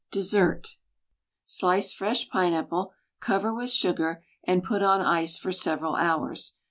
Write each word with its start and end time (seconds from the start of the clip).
Dessert 0.09 0.77
Slice 1.45 1.93
fresh 1.93 2.27
pineapple, 2.27 2.91
cover 3.19 3.53
with 3.53 3.69
sugar, 3.69 4.23
and 4.43 4.63
put 4.63 4.81
on 4.81 4.99
ice 4.99 5.37
for 5.37 5.51
several 5.51 5.93
hours. 5.95 6.55